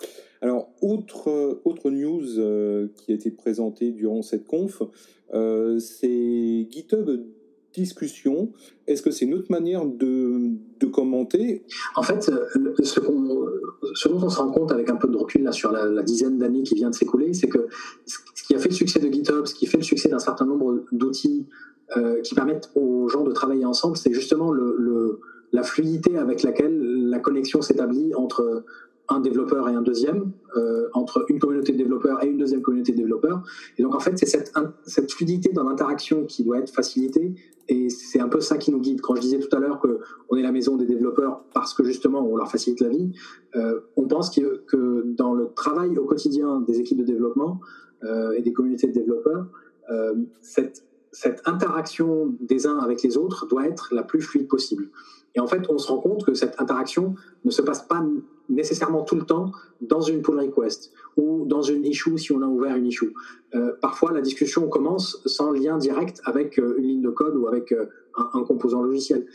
Alors 0.43 0.71
autre 0.83 1.61
autre 1.65 1.91
news 1.91 2.39
euh, 2.39 2.89
qui 2.97 3.13
a 3.13 3.15
été 3.15 3.31
présentée 3.31 3.91
durant 3.91 4.23
cette 4.23 4.47
conf, 4.47 4.83
euh, 5.35 5.79
c'est 5.79 6.69
GitHub 6.71 7.09
discussion. 7.77 8.53
Est-ce 8.87 9.03
que 9.03 9.11
c'est 9.11 9.25
une 9.25 9.35
autre 9.35 9.51
manière 9.51 9.85
de, 9.85 10.57
commenter? 10.93 11.65
En 11.95 12.03
fait, 12.03 12.29
euh, 12.29 12.75
ce, 12.83 13.01
dont 13.01 14.23
on 14.23 14.31
se 14.31 14.39
rend 14.39 14.51
compte 14.51 14.73
avec 14.73 14.89
un 14.89 14.97
peu 14.97 15.09
de 15.09 15.17
recul 15.17 15.43
là, 15.43 15.53
sur 15.53 15.71
la, 15.73 16.03
dizaine 16.03 16.39
d'années 16.39 16.63
qui 16.63 16.75
vient 16.75 16.91
de 16.91 16.95
s'écouler, 16.95 17.35
c'est 17.35 17.49
que 17.49 17.67
ce 18.07 18.43
qui 18.47 18.55
a 18.55 18.59
fait 18.59 18.71
le 18.71 18.75
succès 18.75 19.01
de 19.01 19.13
GitHub, 19.13 19.45
ce 19.45 19.55
qui 19.55 19.67
fait 19.67 19.79
le 19.79 19.83
succès 19.83 20.09
d'un 20.09 20.19
certain 20.19 20.47
nombre 20.47 20.85
d'outils 20.93 21.47
euh, 21.97 22.21
qui 22.23 22.35
permettent 22.35 22.71
aux 22.75 23.09
gens 23.09 23.25
de 23.25 23.33
travailler 23.33 23.65
ensemble, 23.65 23.97
c'est 23.97 24.13
justement 24.13 24.53
la 25.53 25.63
fluidité 25.63 26.17
avec 26.17 26.43
laquelle 26.43 27.09
la 27.09 27.19
connexion 27.19 27.63
s'établit 27.63 28.15
entre 28.15 28.65
un 29.09 29.21
développeur 29.21 29.69
et 29.69 29.75
un 29.75 29.83
deuxième, 29.83 30.33
euh, 30.57 30.89
entre 30.93 31.25
une 31.29 31.39
communauté 31.39 31.73
de 31.73 31.79
développeurs 31.79 32.23
et 32.25 32.29
une 32.29 32.39
deuxième 32.39 32.63
communauté 32.63 32.93
de 32.93 32.97
développeurs. 32.97 33.43
Et 33.79 33.83
donc 33.83 33.95
en 33.95 34.01
fait, 34.01 34.19
c'est 34.19 34.27
cette, 34.27 34.53
cette, 34.85 35.13
fluidité 35.13 35.53
dans 35.53 35.65
l'interaction 35.65 36.25
qui 36.25 36.45
doit 36.45 36.59
être 36.59 36.71
facilitée. 36.73 37.35
Et 37.69 37.89
c'est 37.89 38.21
un 38.21 38.29
peu 38.29 38.41
ça 38.41 38.59
qui 38.59 38.71
nous 38.71 38.81
guide. 38.81 39.01
Quand 39.01 39.15
je 39.17 39.21
disais 39.21 39.39
tout 39.39 39.55
à 39.57 39.61
l'heure 39.61 39.81
qu'on 39.81 40.37
est 40.37 40.43
la 40.43 40.53
maison 40.53 40.77
des 40.77 40.87
développeurs 40.87 41.45
parce 41.53 41.75
que 41.75 41.85
justement 41.85 42.27
on 42.27 42.37
leur 42.37 42.51
facilite 42.51 42.81
la 42.81 42.89
vie, 42.89 43.13
euh, 43.57 43.81
on 43.97 44.07
pense 44.07 44.31
que, 44.31 44.65
que, 44.67 45.05
dans 45.17 45.35
le 45.35 45.49
travail 45.55 45.99
au 45.99 46.05
quotidien 46.05 46.61
des 46.61 46.81
équipes 46.81 46.99
de 46.99 47.05
développement 47.05 47.61
euh, 48.05 48.33
et 48.33 48.43
des 48.43 48.53
communautés 48.53 48.89
de 48.89 48.93
développeurs, 48.93 49.47
cette, 50.43 50.86
cette 51.17 51.49
interaction 51.49 52.35
des 52.41 52.67
uns 52.67 52.79
avec 52.79 53.03
les 53.03 53.17
autres 53.17 53.47
doit 53.47 53.67
être 53.67 53.89
la 53.95 54.03
plus 54.03 54.21
fluide 54.21 54.49
possible. 54.49 54.91
Et 55.35 55.41
en 55.41 55.47
fait, 55.47 55.63
on 55.71 55.79
se 55.79 55.89
rend 55.89 55.97
compte 55.97 56.27
que 56.27 56.35
cette 56.35 56.61
interaction 56.61 57.15
ne 57.47 57.51
se 57.51 57.63
passe 57.63 57.81
pas 57.81 58.05
nécessairement 58.51 59.03
tout 59.03 59.17
le 59.17 59.25
temps 59.25 59.51
dans 59.81 60.03
une 60.03 60.21
pull 60.21 60.39
request 60.39 60.93
ou 61.17 61.47
dans 61.47 61.63
une 61.63 61.85
issue 61.85 62.19
si 62.19 62.33
on 62.33 62.43
a 62.43 62.47
ouvert 62.47 62.77
une 62.77 62.87
issue. 62.87 63.13
Euh, 63.55 63.73
parfois, 63.81 64.13
la 64.13 64.21
discussion 64.21 64.69
commence 64.69 65.23
sans 65.25 65.51
lien 65.51 65.79
direct 65.79 66.21
avec 66.25 66.59
euh, 66.59 66.75
une 66.79 66.85
ligne 66.85 67.03
de 67.03 67.11
code 67.11 67.37
ou 67.37 67.47
avec 67.47 67.73
euh, 67.73 67.87
un, 68.35 68.43
composant 68.43 68.83
logiciel. 68.83 69.27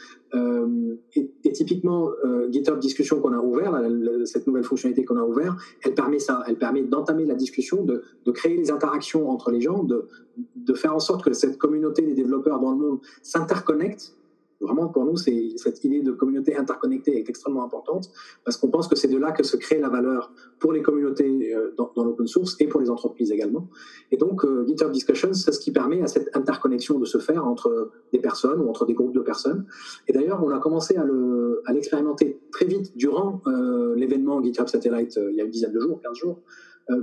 Et, 1.16 1.52
typiquement, 1.52 2.10
GitHub 2.50 2.80
Discussion 2.80 3.20
qu'on 3.22 3.34
a 3.34 3.40
ouvert, 3.40 3.80
cette 4.26 4.48
nouvelle 4.48 4.64
fonctionnalité 4.64 5.06
qu'on 5.06 5.18
a 5.18 5.24
ouvert, 5.24 5.56
elle 5.84 5.94
permet 5.94 6.18
ça. 6.18 6.44
Elle 6.48 6.58
permet 6.58 6.82
d'entamer 6.82 7.26
la 7.26 7.36
discussion, 7.36 7.84
de, 7.84 8.02
créer 8.32 8.58
les 8.58 8.72
interactions 8.72 9.30
entre 9.30 9.52
les 9.52 9.62
gens, 9.62 9.84
de 9.84 10.74
faire 10.74 10.96
en 10.96 11.00
sorte 11.00 11.24
que 11.24 11.34
cette 11.34 11.60
communauté 11.60 12.02
des 12.02 12.16
développeurs 12.16 12.60
dans 12.60 12.72
le 12.72 12.78
monde 12.78 13.00
s'interconnecte 13.22 14.16
Vraiment, 14.62 14.88
pour 14.88 15.06
nous, 15.06 15.18
cette 15.18 15.84
idée 15.84 16.02
de 16.02 16.12
communauté 16.12 16.56
interconnectée 16.56 17.18
est 17.18 17.28
extrêmement 17.28 17.64
importante 17.64 18.12
parce 18.46 18.58
qu'on 18.58 18.70
pense 18.70 18.88
que 18.88 18.96
c'est 18.96 19.08
de 19.08 19.18
là 19.18 19.32
que 19.32 19.44
se 19.44 19.58
crée 19.58 19.80
la 19.80 19.90
valeur 19.90 20.32
pour 20.60 20.72
les 20.72 20.84
communautés 20.84 21.54
euh, 21.56 21.74
dans, 21.78 21.92
l'open 22.04 22.28
source 22.28 22.56
et 22.60 22.68
pour 22.68 22.80
les 22.80 22.90
entreprises 22.90 23.32
également. 23.32 23.68
Et 24.12 24.18
donc, 24.18 24.46
euh, 24.46 24.66
GitHub 24.68 24.92
Discussions, 24.92 25.34
c'est 25.34 25.52
ce 25.52 25.60
qui 25.60 25.72
permet 25.72 26.02
à 26.04 26.08
cette 26.08 26.36
interconnexion 26.36 27.00
de 27.00 27.06
se 27.06 27.18
faire 27.18 27.48
entre 27.48 27.92
des 28.14 28.20
personnes 28.20 28.62
ou 28.62 28.70
entre 28.70 28.86
des 28.86 28.94
groupes 28.94 29.16
de 29.16 29.22
personnes. 29.22 29.66
Et 30.08 30.14
d'ailleurs, 30.14 30.44
on 30.44 30.52
a 30.52 30.60
commencé 30.60 30.96
à 30.96 31.74
l'expérimenter 31.74 32.40
très 32.52 32.66
vite 32.66 32.96
durant 32.96 33.42
euh, 33.48 33.96
l'événement 33.96 34.42
GitHub 34.44 34.68
Satellite 34.68 35.20
il 35.32 35.36
y 35.36 35.42
a 35.42 35.44
une 35.44 35.52
dizaine 35.52 35.72
de 35.72 35.80
jours, 35.80 36.00
15 36.02 36.18
jours, 36.18 36.40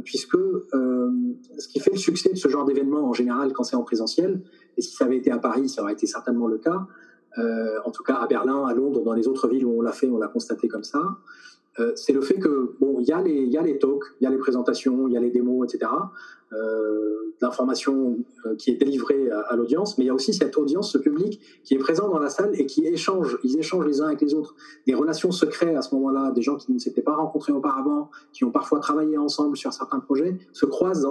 puisque 0.05 0.37
ce 0.37 1.69
qui 1.69 1.81
fait 1.81 1.93
le 1.93 1.97
succès 1.97 2.31
de 2.31 2.37
ce 2.37 2.49
genre 2.49 2.67
d'événement 2.67 3.09
en 3.09 3.15
général 3.15 3.53
quand 3.55 3.63
c'est 3.63 3.77
en 3.77 3.83
présentiel, 3.83 4.43
et 4.77 4.83
si 4.83 4.95
ça 4.95 5.07
avait 5.07 5.17
été 5.17 5.31
à 5.31 5.39
Paris, 5.39 5.69
ça 5.69 5.83
aurait 5.83 5.95
été 5.95 6.07
certainement 6.07 6.47
le 6.47 6.59
cas, 6.59 6.87
euh, 7.39 7.79
en 7.85 7.91
tout 7.91 8.03
cas 8.03 8.15
à 8.15 8.27
Berlin, 8.27 8.65
à 8.67 8.75
Londres, 8.75 9.03
dans 9.03 9.13
les 9.13 9.29
autres 9.29 9.49
villes 9.49 9.65
où 9.65 9.79
on 9.79 9.83
l'a 9.83 9.93
fait, 9.93 10.09
on 10.09 10.19
l'a 10.19 10.29
constaté 10.29 10.69
comme 10.69 10.85
ça. 10.85 11.01
Euh, 11.79 11.93
c'est 11.95 12.13
le 12.13 12.21
fait 12.21 12.39
que 12.39 12.75
bon, 12.81 12.97
il 12.99 13.07
y 13.07 13.13
a 13.13 13.23
les, 13.23 13.79
talks, 13.79 14.05
il 14.21 14.25
y 14.25 14.27
a 14.27 14.31
les 14.31 14.39
présentations, 14.39 15.07
il 15.07 15.15
y 15.15 15.17
a 15.17 15.21
les 15.21 15.31
démos, 15.31 15.73
etc. 15.73 15.91
Euh, 16.53 17.35
l'information 17.41 18.19
qui 18.57 18.71
est 18.71 18.75
délivrée 18.75 19.31
à, 19.31 19.55
l'audience, 19.55 19.97
mais 19.97 20.05
il 20.05 20.07
y 20.09 20.11
a 20.11 20.15
aussi 20.15 20.35
cette 20.35 20.57
audience, 20.59 20.91
ce 20.91 20.99
public 20.99 21.41
qui 21.63 21.75
est 21.75 21.79
présent 21.79 22.09
dans 22.09 22.19
la 22.19 22.31
salle 22.31 22.51
et 22.55 22.67
qui 22.67 22.85
échange. 22.85 23.39
Ils 23.45 23.57
échangent 23.59 23.87
les 23.87 24.01
uns 24.01 24.07
avec 24.07 24.21
les 24.23 24.35
autres. 24.35 24.57
Des 24.85 24.95
relations 24.95 25.31
secrètes 25.31 25.77
à 25.77 25.83
ce 25.83 25.95
moment-là, 25.95 26.33
des 26.33 26.43
gens 26.43 26.57
qui 26.57 26.73
ne 26.73 26.81
s'étaient 26.81 27.03
pas 27.03 27.15
rencontrés 27.15 27.53
auparavant, 27.53 28.11
qui 28.33 28.43
ont 28.43 28.51
parfois 28.51 28.81
travaillé 28.81 29.17
ensemble 29.17 29.57
sur 29.57 29.73
certains 29.73 30.01
projets, 30.01 30.37
se 30.53 30.67
croisent 30.67 31.03
dans 31.03 31.11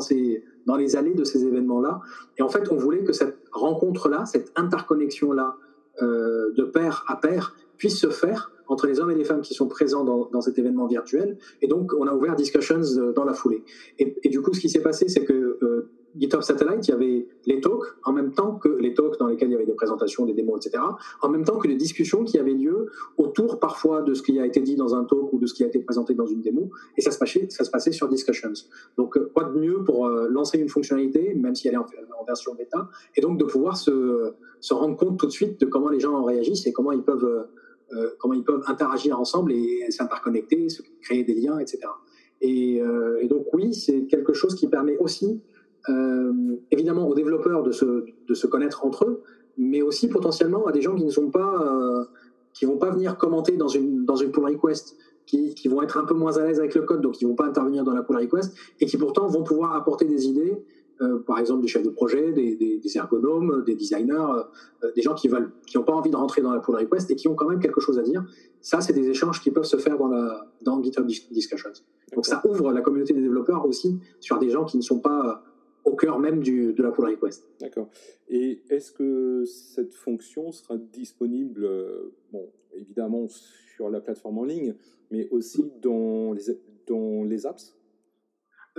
dans 0.65 0.75
les 0.75 0.97
allées 0.97 1.13
de 1.13 1.23
ces 1.23 1.45
événements-là. 1.45 2.01
Et 2.37 2.41
en 2.41 2.49
fait, 2.49 2.69
on 2.69 2.75
voulait 2.75 3.05
que 3.05 3.13
cette 3.13 3.37
rencontre-là, 3.53 4.25
cette 4.25 4.51
interconnexion-là, 4.57 5.55
euh, 6.01 6.51
de 6.55 6.63
pair 6.63 7.03
à 7.07 7.15
pair 7.15 7.55
puisse 7.77 7.99
se 7.99 8.09
faire 8.09 8.51
entre 8.67 8.87
les 8.87 8.99
hommes 8.99 9.11
et 9.11 9.15
les 9.15 9.23
femmes 9.23 9.41
qui 9.41 9.53
sont 9.53 9.67
présents 9.67 10.03
dans, 10.03 10.41
cet 10.41 10.59
événement 10.59 10.87
virtuel. 10.87 11.37
Et 11.61 11.67
donc, 11.67 11.91
on 11.97 12.05
a 12.07 12.13
ouvert 12.13 12.35
Discussions 12.35 12.81
euh, 12.97 13.13
dans 13.13 13.23
la 13.23 13.33
foulée. 13.33 13.63
Et, 13.97 14.29
du 14.29 14.41
coup, 14.41 14.53
ce 14.53 14.59
qui 14.59 14.69
s'est 14.69 14.81
passé, 14.81 15.07
c'est 15.07 15.23
que 15.23 15.57
euh, 15.61 15.89
GitHub 16.17 16.41
Satellite, 16.41 16.87
il 16.87 16.91
y 16.91 16.93
avait 16.93 17.27
les 17.45 17.61
talks 17.61 17.85
en 18.03 18.11
même 18.11 18.31
temps 18.31 18.55
que 18.55 18.69
les 18.69 18.93
talks 18.93 19.17
dans 19.19 19.27
lesquels 19.27 19.49
il 19.49 19.53
y 19.53 19.55
avait 19.55 19.65
des 19.65 19.73
présentations, 19.73 20.25
des 20.25 20.33
démos, 20.33 20.65
etc. 20.65 20.83
En 21.21 21.29
même 21.29 21.45
temps 21.45 21.57
que 21.57 21.67
les 21.67 21.75
discussions 21.75 22.23
qui 22.23 22.39
avaient 22.39 22.53
lieu 22.53 22.87
autour 23.17 23.59
parfois 23.59 24.01
de 24.01 24.13
ce 24.13 24.21
qui 24.21 24.39
a 24.39 24.45
été 24.45 24.59
dit 24.61 24.75
dans 24.75 24.95
un 24.95 25.03
talk 25.05 25.31
ou 25.31 25.39
de 25.39 25.45
ce 25.45 25.53
qui 25.53 25.63
a 25.63 25.67
été 25.67 25.79
présenté 25.79 26.13
dans 26.13 26.25
une 26.25 26.41
démo. 26.41 26.71
Et 26.97 27.01
ça 27.01 27.11
se 27.11 27.19
passait, 27.19 27.47
ça 27.49 27.63
se 27.63 27.71
passait 27.71 27.91
sur 27.91 28.09
Discussions. 28.09 28.53
Donc, 28.97 29.17
quoi 29.33 29.45
de 29.45 29.59
mieux 29.59 29.83
pour 29.83 30.09
lancer 30.09 30.57
une 30.57 30.69
fonctionnalité, 30.69 31.35
même 31.35 31.55
si 31.55 31.67
elle 31.67 31.75
est 31.75 31.77
en, 31.77 31.85
version 32.25 32.53
bêta, 32.55 32.89
et 33.15 33.21
donc 33.21 33.37
de 33.39 33.45
pouvoir 33.45 33.77
se, 33.77 34.33
se, 34.59 34.73
rendre 34.73 34.95
compte 34.95 35.19
tout 35.19 35.27
de 35.27 35.31
suite 35.31 35.59
de 35.59 35.65
comment 35.65 35.89
les 35.89 35.99
gens 35.99 36.23
réagissent 36.23 36.67
et 36.67 36.73
comment 36.73 36.91
ils 36.91 37.03
peuvent, 37.03 37.47
comment 38.19 38.33
ils 38.33 38.43
peuvent 38.43 38.63
interagir 38.67 39.19
ensemble 39.19 39.53
et 39.53 39.85
s'interconnecter, 39.89 40.67
créer 41.01 41.23
des 41.23 41.35
liens, 41.35 41.59
etc. 41.59 41.79
Et, 42.41 42.81
et 43.21 43.27
donc 43.27 43.47
oui, 43.53 43.73
c'est 43.73 44.05
quelque 44.07 44.33
chose 44.33 44.55
qui 44.55 44.67
permet 44.67 44.97
aussi 44.97 45.41
euh, 45.89 46.33
évidemment 46.71 47.07
aux 47.07 47.15
développeurs 47.15 47.63
de 47.63 47.71
se, 47.71 47.85
de 48.27 48.33
se, 48.33 48.45
connaître 48.45 48.85
entre 48.85 49.05
eux, 49.05 49.21
mais 49.57 49.81
aussi 49.81 50.09
potentiellement 50.09 50.67
à 50.67 50.73
des 50.73 50.81
gens 50.81 50.95
qui 50.95 51.05
ne 51.05 51.09
sont 51.09 51.29
pas, 51.29 51.61
euh, 51.61 52.03
qui 52.53 52.65
vont 52.65 52.77
pas 52.77 52.89
venir 52.89 53.17
commenter 53.17 53.55
dans 53.55 53.69
une, 53.69 54.03
dans 54.03 54.17
une 54.17 54.31
pull 54.31 54.43
request, 54.43 54.97
qui, 55.25 55.55
qui, 55.55 55.69
vont 55.69 55.81
être 55.81 55.97
un 55.97 56.03
peu 56.03 56.13
moins 56.13 56.37
à 56.37 56.45
l'aise 56.45 56.59
avec 56.59 56.75
le 56.75 56.81
code, 56.81 57.01
donc 57.01 57.13
qui 57.13 57.25
vont 57.25 57.35
pas 57.35 57.45
intervenir 57.45 57.85
dans 57.85 57.93
la 57.93 58.03
pull 58.03 58.17
request, 58.17 58.53
et 58.81 58.85
qui 58.85 58.97
pourtant 58.97 59.27
vont 59.27 59.43
pouvoir 59.43 59.75
apporter 59.75 60.05
des 60.05 60.27
idées, 60.27 60.57
euh, 61.01 61.19
par 61.19 61.39
exemple 61.39 61.61
des 61.61 61.67
chefs 61.67 61.83
de 61.83 61.89
projet, 61.89 62.31
des, 62.31 62.55
des, 62.55 62.97
ergonomes, 62.97 63.63
des 63.65 63.75
designers, 63.75 64.43
des 64.95 65.01
gens 65.01 65.13
qui 65.13 65.27
veulent, 65.27 65.51
qui 65.65 65.77
n'ont 65.77 65.83
pas 65.83 65.93
envie 65.93 66.09
de 66.09 66.15
rentrer 66.15 66.41
dans 66.41 66.51
la 66.51 66.59
pull 66.59 66.75
request 66.75 67.09
et 67.11 67.15
qui 67.15 67.27
ont 67.27 67.35
quand 67.35 67.47
même 67.47 67.59
quelque 67.59 67.81
chose 67.81 67.99
à 67.99 68.03
dire. 68.03 68.25
Ça, 68.61 68.81
c'est 68.81 68.93
des 68.93 69.09
échanges 69.09 69.41
qui 69.41 69.51
peuvent 69.51 69.63
se 69.63 69.77
faire 69.77 69.97
dans, 69.97 70.07
la, 70.07 70.47
dans 70.61 70.81
GitHub 70.81 71.05
Discussions. 71.05 71.71
Donc 72.13 72.25
ça 72.25 72.41
ouvre 72.45 72.71
la 72.71 72.81
communauté 72.81 73.13
des 73.13 73.21
développeurs 73.21 73.65
aussi 73.65 73.99
sur 74.19 74.39
des 74.39 74.49
gens 74.49 74.65
qui 74.65 74.77
ne 74.77 74.81
sont 74.81 74.99
pas 74.99 75.43
au 75.87 75.95
cœur 75.95 76.19
même 76.19 76.41
du, 76.41 76.73
de 76.73 76.83
la 76.83 76.91
pull 76.91 77.05
request. 77.05 77.47
D'accord. 77.61 77.89
Et 78.27 78.61
est-ce 78.69 78.91
que 78.91 79.45
cette 79.45 79.95
fonction 79.95 80.51
sera 80.51 80.77
disponible, 80.77 81.63
euh, 81.63 82.13
bon, 82.31 82.45
évidemment 82.73 83.27
sur 83.29 83.89
la 83.89 84.01
plateforme 84.01 84.39
en 84.39 84.43
ligne, 84.43 84.75
mais 85.11 85.29
aussi 85.29 85.71
dans 85.81 86.33
les, 86.33 86.43
dans 86.87 87.23
les 87.23 87.45
apps? 87.45 87.76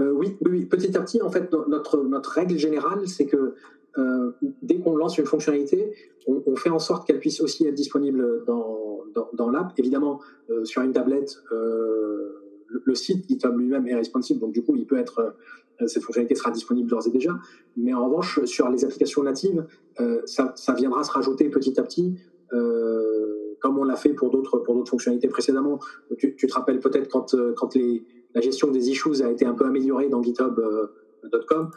Euh, 0.01 0.11
oui, 0.11 0.37
oui, 0.49 0.67
petit 0.67 0.97
à 0.97 1.01
petit, 1.01 1.21
en 1.23 1.31
fait, 1.31 1.53
notre, 1.53 2.31
règle 2.31 2.57
générale, 2.57 3.07
c'est 3.09 3.27
que 3.27 3.55
euh, 3.99 4.31
dès 4.63 4.79
qu'on 4.79 4.97
lance 4.97 5.19
une 5.19 5.27
fonctionnalité, 5.27 5.93
on, 6.27 6.57
fait 6.57 6.71
en 6.71 6.79
sorte 6.79 7.07
qu'elle 7.07 7.21
puisse 7.21 7.41
aussi 7.41 7.67
être 7.67 7.75
disponible 7.75 8.45
dans, 8.47 9.51
l'app. 9.51 9.73
Évidemment, 9.79 10.21
sur 10.65 10.83
une 10.83 10.93
tablette, 10.93 11.39
le, 11.51 12.95
site 12.95 13.27
GitHub 13.29 13.57
lui-même 13.59 13.87
est 13.89 13.95
responsive, 13.95 14.39
donc 14.39 14.53
du 14.53 14.63
coup, 14.63 14.77
il 14.77 14.87
peut 14.87 14.99
être 14.99 15.35
euh, 15.81 15.87
cette 15.87 16.03
fonctionnalité 16.03 16.35
sera 16.35 16.51
disponible 16.51 16.89
d'ores 16.89 17.07
et 17.07 17.11
déjà. 17.11 17.39
Mais 17.77 17.95
en 17.95 18.07
revanche, 18.07 18.45
sur 18.45 18.69
les 18.69 18.85
applications 18.85 19.23
natives, 19.23 19.65
euh, 20.01 20.21
ça, 20.27 20.55
viendra 20.77 21.05
se 21.05 21.13
rajouter 21.13 21.49
petit 21.49 21.79
à 21.79 21.83
petit, 21.83 22.15
euh, 22.53 23.55
comme 23.61 23.79
on 23.79 23.85
l'a 23.85 23.97
fait 23.97 24.15
pour 24.15 24.31
d'autres 24.31 24.59
pour 24.59 24.75
d'autres 24.75 24.91
fonctionnalités 24.91 25.29
précédemment. 25.29 25.79
Tu, 26.19 26.35
te 26.35 26.55
rappelles 26.55 26.81
peut-être 26.81 27.09
quand 27.09 27.35
quand 27.57 27.75
les, 27.75 28.03
la 28.39 28.45
gestion 28.45 28.71
des 28.71 28.89
issues 28.89 29.21
a 29.23 29.31
été 29.31 29.45
un 29.45 29.55
peu 29.55 29.67
améliorée 29.67 30.09
dans 30.09 30.23
GitHub.com. 30.23 31.71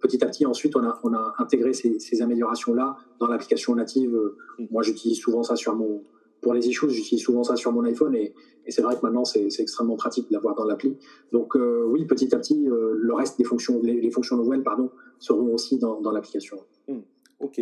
petit 0.00 0.24
à 0.24 0.28
petit, 0.28 0.46
ensuite, 0.46 0.74
on 0.76 0.82
a, 0.82 0.98
on 1.04 1.12
a 1.12 1.34
intégré 1.38 1.74
ces, 1.74 2.22
améliorations-là 2.22 2.96
dans 3.20 3.26
l'application 3.26 3.74
native. 3.74 4.18
Moi, 4.70 4.82
j'utilise 4.82 5.18
souvent 5.18 5.42
ça 5.42 5.56
sur 5.56 5.76
mon, 5.76 6.02
pour 6.40 6.54
les 6.54 6.68
issues, 6.68 6.88
j'utilise 6.90 7.24
souvent 7.24 7.42
ça 7.42 7.56
sur 7.56 7.72
mon 7.72 7.82
iPhone 7.84 8.14
et, 8.14 8.32
c'est 8.68 8.82
vrai 8.82 8.96
que 8.96 9.00
maintenant 9.02 9.24
c'est 9.24 9.48
extrêmement 9.58 9.96
pratique 9.96 10.28
de 10.28 10.32
l'avoir 10.32 10.56
dans 10.56 10.64
l'appli. 10.64 10.96
Donc 11.32 11.56
euh, 11.56 11.84
oui, 11.86 12.04
petit 12.04 12.34
à 12.34 12.38
petit, 12.38 12.68
euh, 12.68 12.94
le 12.96 13.14
reste 13.14 13.38
des 13.38 13.44
fonctions, 13.44 13.80
les, 13.82 14.10
fonctions 14.10 14.36
nouvelles, 14.36 14.64
pardon, 14.64 14.90
seront 15.20 15.54
aussi 15.54 15.78
dans, 15.78 16.10
l'application. 16.10 16.58
Hmm, 16.88 17.00
ok. 17.38 17.60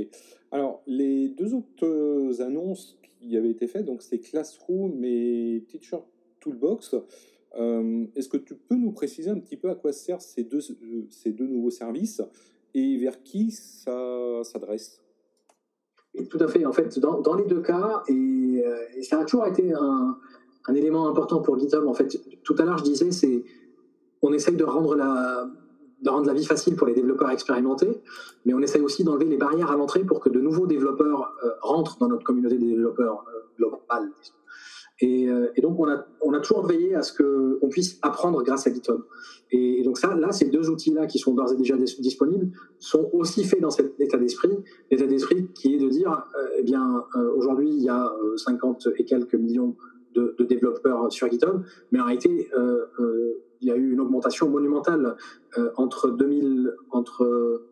Alors 0.51 0.83
les 0.87 1.29
deux 1.29 1.53
autres 1.55 1.85
euh, 1.85 2.43
annonces 2.43 2.99
qui 3.03 3.37
avaient 3.37 3.51
été 3.51 3.67
faites, 3.67 3.85
donc 3.85 4.03
c'est 4.03 4.19
Classroom 4.19 5.05
et 5.05 5.65
Teacher 5.69 5.99
Toolbox. 6.41 6.95
Est-ce 7.55 8.29
que 8.29 8.37
tu 8.37 8.55
peux 8.55 8.77
nous 8.77 8.93
préciser 8.93 9.31
un 9.31 9.39
petit 9.39 9.57
peu 9.57 9.71
à 9.71 9.75
quoi 9.75 9.93
servent 9.93 10.21
ces 10.21 10.45
deux, 10.45 10.61
deux 11.27 11.47
nouveaux 11.47 11.71
services 11.71 12.23
et 12.75 12.97
vers 12.99 13.23
qui 13.23 13.51
ça 13.51 14.43
s'adresse? 14.43 15.01
Tout 16.31 16.39
à 16.39 16.49
fait. 16.49 16.65
En 16.65 16.73
fait, 16.73 16.99
dans, 16.99 17.35
les 17.35 17.45
deux 17.45 17.61
cas, 17.61 18.03
et, 18.09 18.63
euh, 18.65 19.03
ça 19.03 19.19
a 19.19 19.25
toujours 19.25 19.47
été 19.47 19.73
un, 19.73 20.17
élément 20.75 21.09
important 21.09 21.41
pour 21.41 21.59
GitHub. 21.59 21.87
En 21.87 21.95
fait, 21.95 22.21
tout 22.45 22.55
à 22.59 22.65
l'heure, 22.65 22.79
je 22.79 22.85
disais, 22.85 23.11
c'est 23.11 23.45
on 24.23 24.33
essaye 24.33 24.57
de 24.57 24.65
rendre 24.65 24.95
la 24.95 25.51
de 26.05 26.33
vie 26.33 26.45
facile 26.45 26.77
pour 26.77 26.87
les 26.87 26.95
développeurs 26.95 27.31
expérimentés, 27.31 28.03
mais 28.45 28.55
on 28.55 28.61
essaye 28.61 28.83
aussi 28.83 29.05
d'enlever 29.05 29.25
les 29.25 29.37
barrières 29.37 29.71
à 29.71 29.77
l'entrée 29.77 30.05
pour 30.05 30.21
que 30.21 30.29
de 30.29 30.41
nouveaux 30.41 30.67
développeurs 30.67 31.33
euh, 31.43 31.51
rentrent 31.63 31.99
dans 31.99 32.09
notre 32.09 32.25
communauté 32.25 32.59
des 32.59 32.67
développeurs 32.67 33.25
euh, 33.29 33.41
globale. 33.57 34.11
Et, 35.01 35.27
et, 35.57 35.61
donc, 35.61 35.79
on 35.81 35.89
a, 35.89 36.07
on 36.23 36.33
a 36.35 36.41
toujours 36.41 36.65
veillé 36.67 36.95
à 36.95 37.03
ce 37.03 37.13
qu'on 37.13 37.69
puisse 37.69 37.99
apprendre 38.03 38.43
grâce 38.43 38.67
à 38.67 38.73
GitHub. 38.73 39.01
Et, 39.51 39.83
donc 39.85 39.99
ça, 39.99 40.15
là, 40.17 40.33
ces 40.33 40.47
deux 40.47 40.69
outils-là 40.69 41.07
qui 41.07 41.19
sont 41.21 41.33
d'ores 41.33 41.53
et 41.53 41.57
déjà 41.57 41.77
disponibles 41.77 42.51
sont 42.81 43.09
aussi 43.13 43.45
faits 43.45 43.61
dans 43.61 43.71
cet 43.71 44.01
état 44.01 44.19
d'esprit, 44.19 44.51
l'état 44.91 45.07
d'esprit 45.07 45.49
qui 45.55 45.75
est 45.75 45.79
de 45.79 45.89
dire, 45.89 46.25
euh, 46.37 46.49
eh 46.59 46.63
bien, 46.65 47.05
euh, 47.15 47.33
aujourd'hui, 47.37 47.69
il 47.71 47.83
y 47.83 47.89
a 47.89 48.13
50 48.37 48.87
euh, 48.87 48.95
et 48.99 49.05
quelques 49.05 49.37
millions 49.37 49.77
de, 50.15 50.35
développeurs 50.41 51.13
sur 51.13 51.31
GitHub, 51.31 51.63
mais 51.91 52.01
en 52.01 52.05
réalité, 52.05 52.49
il 53.61 53.69
y 53.69 53.73
a 53.73 53.77
eu 53.77 53.93
une 53.93 54.01
augmentation 54.01 54.49
monumentale 54.49 55.17
entre 55.77 56.11
2000, 56.11 56.73
entre 56.93 57.63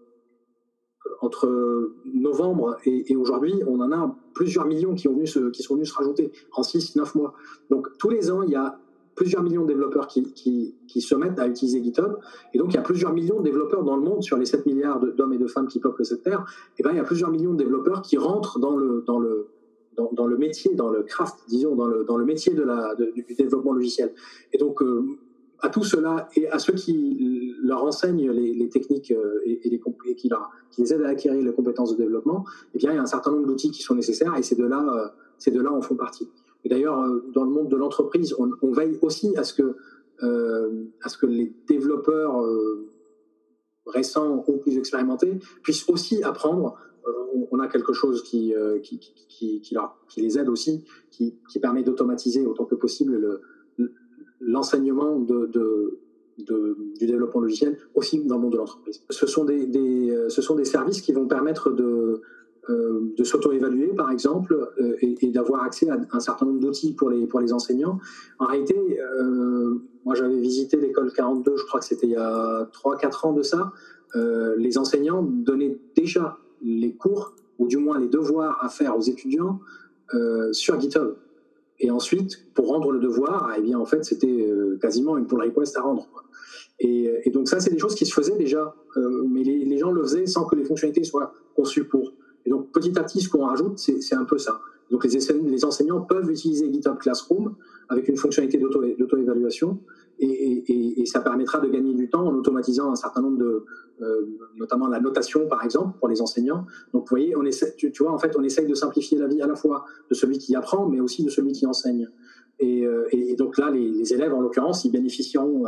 entre 1.20 1.92
novembre 2.04 2.76
et, 2.84 3.16
aujourd'hui, 3.16 3.54
on 3.66 3.80
en 3.80 3.92
a 3.92 4.16
plusieurs 4.34 4.66
millions 4.66 4.94
qui, 4.94 5.04
sont 5.04 5.74
venus 5.74 5.90
se 5.90 5.94
rajouter 5.94 6.32
en 6.52 6.62
6-9 6.62 7.16
mois. 7.16 7.34
Donc 7.70 7.88
tous 7.98 8.08
les 8.08 8.30
ans, 8.30 8.42
il 8.42 8.50
y 8.50 8.56
a 8.56 8.78
plusieurs 9.14 9.42
millions 9.42 9.62
de 9.62 9.68
développeurs 9.68 10.06
qui, 10.06 10.74
se 10.88 11.14
mettent 11.14 11.38
à 11.38 11.46
utiliser 11.46 11.82
GitHub. 11.82 12.16
Et 12.54 12.58
donc, 12.58 12.72
il 12.72 12.76
y 12.76 12.78
a 12.78 12.82
plusieurs 12.82 13.12
millions 13.12 13.40
de 13.40 13.44
développeurs 13.44 13.84
dans 13.84 13.96
le 13.96 14.02
monde, 14.02 14.22
sur 14.22 14.36
les 14.36 14.46
7 14.46 14.66
milliards 14.66 15.00
d'hommes 15.00 15.32
et 15.32 15.38
de 15.38 15.46
femmes 15.46 15.68
qui 15.68 15.80
peuplent 15.80 16.04
cette 16.04 16.22
terre. 16.22 16.44
Et 16.78 16.82
ben, 16.82 16.90
il 16.92 16.96
y 16.96 17.00
a 17.00 17.04
plusieurs 17.04 17.30
millions 17.30 17.52
de 17.52 17.58
développeurs 17.58 18.02
qui 18.02 18.16
rentrent 18.16 18.58
dans 18.58 18.76
le, 18.76 19.04
métier, 20.38 20.74
dans 20.74 20.88
le 20.88 21.02
craft, 21.02 21.36
disons, 21.48 21.76
dans 21.76 22.16
le, 22.16 22.24
métier 22.24 22.54
de 22.54 22.64
du 23.12 23.34
développement 23.34 23.72
logiciel. 23.72 24.14
Et 24.52 24.58
donc, 24.58 24.82
euh, 24.82 25.04
à 25.62 25.68
tout 25.68 25.84
cela 25.84 26.28
et 26.36 26.48
à 26.48 26.58
ceux 26.58 26.74
qui 26.74 27.54
leur 27.62 27.84
enseignent 27.84 28.30
les, 28.32 28.68
techniques 28.68 29.12
euh, 29.12 29.40
et, 29.46 29.70
les, 29.70 29.80
qui, 30.16 30.28
leur, 30.28 30.50
qui, 30.70 30.82
les 30.82 30.92
aident 30.92 31.04
à 31.04 31.10
acquérir 31.10 31.42
les 31.42 31.52
compétences 31.52 31.92
de 31.92 31.96
développement, 31.96 32.44
eh 32.74 32.78
bien, 32.78 32.90
il 32.90 32.96
y 32.96 32.98
a 32.98 33.02
un 33.02 33.06
certain 33.06 33.30
nombre 33.30 33.46
d'outils 33.46 33.70
qui 33.70 33.82
sont 33.82 33.94
nécessaires 33.94 34.36
et 34.36 34.42
ces 34.42 34.56
deux-là, 34.56 34.84
euh, 34.92 35.08
ces 35.38 35.52
deux-là 35.52 35.72
en 35.72 35.80
font 35.80 35.94
partie. 35.94 36.28
D'ailleurs, 36.64 37.00
euh, 37.00 37.24
dans 37.32 37.44
le 37.44 37.50
monde 37.50 37.68
de 37.68 37.76
l'entreprise, 37.76 38.34
on, 38.38 38.72
veille 38.72 38.98
aussi 39.02 39.36
à 39.36 39.44
ce 39.44 39.54
que, 39.54 39.76
à 41.02 41.08
ce 41.08 41.18
que 41.18 41.26
les 41.26 41.52
développeurs 41.66 42.44
récents 43.86 44.44
ou 44.46 44.56
plus 44.58 44.78
expérimentés 44.78 45.40
puissent 45.64 45.88
aussi 45.88 46.22
apprendre. 46.22 46.76
on 47.50 47.58
a 47.58 47.66
quelque 47.66 47.92
chose 47.92 48.22
qui, 48.22 48.54
qui, 48.84 49.00
qui, 49.00 49.60
qui, 49.60 50.20
les 50.20 50.38
aide 50.38 50.48
aussi, 50.48 50.84
qui, 51.10 51.36
permet 51.60 51.82
d'automatiser 51.82 52.46
autant 52.46 52.64
que 52.64 52.76
possible 52.76 53.40
l'enseignement 54.44 55.18
de, 55.18 55.50
du 56.38 57.06
développement 57.06 57.40
logiciel 57.40 57.78
aussi 57.94 58.24
dans 58.24 58.36
le 58.36 58.42
monde 58.42 58.52
de 58.52 58.58
l'entreprise. 58.58 59.02
Ce, 59.10 59.26
sont 59.26 59.44
des, 59.44 60.64
services 60.64 61.00
qui 61.00 61.12
vont 61.12 61.26
permettre 61.26 61.70
de, 61.70 62.20
euh, 62.70 63.24
s'auto-évaluer, 63.24 63.88
par 63.88 64.10
exemple, 64.10 64.70
euh, 64.80 64.96
et, 65.00 65.30
d'avoir 65.30 65.64
accès 65.64 65.88
à 65.90 65.98
un 66.12 66.20
certain 66.20 66.46
nombre 66.46 66.60
d'outils 66.60 66.94
pour 66.94 67.10
les, 67.10 67.26
pour 67.26 67.40
les 67.40 67.52
enseignants. 67.52 67.98
En 68.38 68.46
réalité, 68.46 69.00
euh, 69.00 69.74
moi 70.04 70.14
j'avais 70.14 70.38
visité 70.38 70.76
l'école 70.78 71.12
42, 71.12 71.56
je 71.56 71.64
crois 71.64 71.80
que 71.80 71.86
c'était 71.86 72.06
il 72.06 72.12
y 72.12 72.16
a 72.16 72.68
3-4 72.72 73.26
ans 73.26 73.32
de 73.32 73.42
ça. 73.42 73.72
les 74.14 74.78
enseignants 74.78 75.22
donnaient 75.22 75.78
déjà 75.96 76.38
les 76.62 76.94
cours, 76.94 77.34
ou 77.58 77.66
du 77.66 77.78
moins 77.78 77.98
les 77.98 78.08
devoirs 78.08 78.58
à 78.62 78.68
faire 78.68 78.96
aux 78.96 79.02
étudiants 79.02 79.60
sur 80.52 80.78
GitHub. 80.78 81.14
Et 81.80 81.90
ensuite, 81.90 82.52
pour 82.54 82.68
rendre 82.68 82.92
le 82.92 83.00
devoir, 83.00 83.52
eh 83.56 83.60
bien, 83.60 83.78
en 83.78 83.84
fait, 83.84 84.04
c'était 84.04 84.48
quasiment 84.80 85.16
une 85.16 85.26
pull 85.26 85.42
request 85.42 85.76
à 85.76 85.82
rendre. 85.82 86.06
Et, 86.78 87.30
donc 87.32 87.48
ça, 87.48 87.60
c'est 87.60 87.70
des 87.70 87.78
choses 87.78 87.94
qui 87.94 88.06
se 88.06 88.14
faisaient 88.14 88.36
déjà, 88.36 88.74
mais 89.28 89.42
les, 89.42 89.78
gens 89.78 89.90
le 89.90 90.02
faisaient 90.02 90.26
sans 90.26 90.44
que 90.44 90.54
les 90.54 90.64
fonctionnalités 90.64 91.04
soient 91.04 91.32
conçues 91.56 91.84
pour. 91.84 92.12
Et 92.46 92.50
donc, 92.50 92.70
petit 92.72 92.96
à 92.98 93.02
petit, 93.02 93.20
ce 93.20 93.28
qu'on 93.28 93.44
rajoute, 93.46 93.78
c'est 93.78 94.14
un 94.14 94.24
peu 94.24 94.38
ça. 94.38 94.60
Donc, 94.90 95.04
les, 95.04 95.64
enseignants 95.64 96.02
peuvent 96.02 96.30
utiliser 96.30 96.72
GitHub 96.72 96.98
Classroom 96.98 97.54
avec 97.88 98.08
une 98.08 98.16
fonctionnalité 98.16 98.58
d'auto-évaluation 98.58 99.78
et, 100.18 101.04
ça 101.06 101.20
permettra 101.20 101.60
de 101.60 101.68
gagner 101.68 101.94
du 101.94 102.08
temps 102.08 102.24
en 102.26 102.34
automatisant 102.34 102.90
un 102.90 102.94
certain 102.94 103.22
nombre 103.22 103.38
de, 103.38 103.64
euh, 104.00 104.26
notamment 104.56 104.88
la 104.88 105.00
notation 105.00 105.46
par 105.46 105.64
exemple 105.64 105.98
pour 105.98 106.08
les 106.08 106.22
enseignants. 106.22 106.66
Donc, 106.92 107.02
vous 107.02 107.10
voyez, 107.10 107.36
on 107.36 107.44
essaie, 107.44 107.74
tu, 107.76 107.90
vois, 108.00 108.12
en 108.12 108.18
fait, 108.18 108.34
on 108.36 108.42
essaye 108.42 108.66
de 108.66 108.74
simplifier 108.74 109.18
la 109.18 109.26
vie 109.26 109.42
à 109.42 109.46
la 109.46 109.56
fois 109.56 109.84
de 110.08 110.14
celui 110.14 110.38
qui 110.38 110.54
apprend, 110.54 110.86
mais 110.86 111.00
aussi 111.00 111.24
de 111.24 111.30
celui 111.30 111.52
qui 111.52 111.66
enseigne. 111.66 112.08
Et, 112.60 112.86
donc 113.36 113.58
là, 113.58 113.70
les, 113.70 114.14
élèves, 114.14 114.32
en 114.32 114.40
l'occurrence, 114.40 114.84
ils 114.84 114.92
bénéficieront 114.92 115.64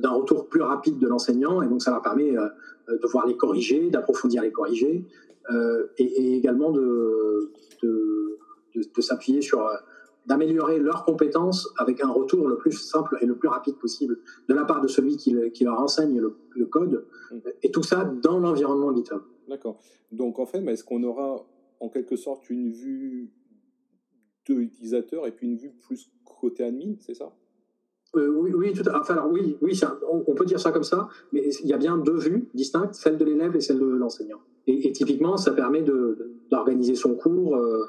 d'un 0.00 0.10
retour 0.10 0.48
plus 0.48 0.62
rapide 0.62 0.98
de 0.98 1.06
l'enseignant, 1.06 1.62
et 1.62 1.68
donc 1.68 1.80
ça 1.80 1.92
leur 1.92 2.02
permet 2.02 2.32
de 2.32 3.06
voir 3.06 3.26
les 3.26 3.36
corriger, 3.36 3.88
d'approfondir 3.90 4.42
les 4.42 4.50
corriger, 4.50 5.06
et, 5.98 6.36
également 6.36 6.72
de, 6.72 7.52
de, 7.82 8.38
de 8.74 9.00
s'appuyer 9.00 9.42
sur 9.42 9.70
d'améliorer 10.26 10.78
leurs 10.78 11.04
compétences 11.04 11.72
avec 11.76 12.02
un 12.02 12.08
retour 12.08 12.48
le 12.48 12.56
plus 12.56 12.72
simple 12.72 13.18
et 13.20 13.26
le 13.26 13.36
plus 13.36 13.48
rapide 13.48 13.76
possible 13.76 14.18
de 14.48 14.54
la 14.54 14.64
part 14.64 14.80
de 14.80 14.88
celui 14.88 15.16
qui, 15.16 15.34
leur 15.64 15.80
enseigne 15.80 16.20
le, 16.20 16.66
code, 16.66 17.06
mm. 17.30 17.38
et 17.62 17.70
tout 17.70 17.82
ça 17.82 18.04
dans 18.04 18.38
l'environnement 18.38 18.94
GitHub. 18.94 19.22
D'accord. 19.48 19.78
Donc 20.12 20.38
en 20.38 20.46
fait, 20.46 20.64
est-ce 20.66 20.84
qu'on 20.84 21.02
aura 21.02 21.46
en 21.80 21.88
quelque 21.88 22.16
sorte 22.16 22.48
une 22.50 22.70
vue 22.70 23.30
de 24.48 24.54
l'utilisateur 24.54 25.26
et 25.26 25.32
puis 25.32 25.46
une 25.46 25.56
vue 25.56 25.72
plus 25.86 26.10
côté 26.24 26.64
admin, 26.64 26.94
c'est 27.00 27.14
ça? 27.14 27.32
Euh, 28.16 28.28
oui, 28.28 28.52
oui, 28.54 28.72
tout 28.72 28.88
à, 28.88 29.00
enfin, 29.00 29.14
alors, 29.14 29.30
oui, 29.32 29.56
oui 29.60 29.80
on, 30.08 30.34
peut 30.34 30.44
dire 30.44 30.60
ça 30.60 30.70
comme 30.70 30.84
ça, 30.84 31.08
mais 31.32 31.48
il 31.62 31.66
y 31.66 31.72
a 31.72 31.78
bien 31.78 31.98
deux 31.98 32.16
vues 32.16 32.48
distinctes, 32.54 32.94
celle 32.94 33.18
de 33.18 33.24
l'élève 33.24 33.56
et 33.56 33.60
celle 33.60 33.80
de 33.80 33.86
l'enseignant? 33.86 34.38
Et, 34.66 34.92
typiquement, 34.92 35.36
ça 35.36 35.52
permet 35.52 35.82
d'organiser 36.50 36.94
son 36.94 37.14
cours. 37.16 37.56
Euh, 37.56 37.84